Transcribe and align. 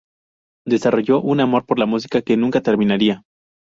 Desarrolló 0.65 1.21
un 1.21 1.41
amor 1.41 1.67
por 1.67 1.77
la 1.77 1.85
música 1.85 2.23
que 2.23 2.35
nunca 2.35 2.61
terminaría. 2.61 3.21